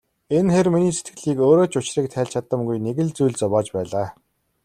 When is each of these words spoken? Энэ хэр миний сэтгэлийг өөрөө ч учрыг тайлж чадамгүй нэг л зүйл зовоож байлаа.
Энэ 0.37 0.51
хэр 0.55 0.67
миний 0.75 0.93
сэтгэлийг 0.95 1.39
өөрөө 1.45 1.67
ч 1.71 1.73
учрыг 1.79 2.07
тайлж 2.11 2.31
чадамгүй 2.33 2.77
нэг 2.85 2.97
л 3.05 3.09
зүйл 3.17 3.35
зовоож 3.41 3.67
байлаа. 3.75 4.07